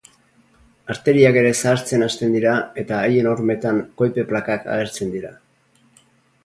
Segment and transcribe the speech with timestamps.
[0.93, 2.55] Arteriak ere zahartzen hasten dira
[2.85, 5.33] eta haien hormetan koipe-plakak agertzen dira.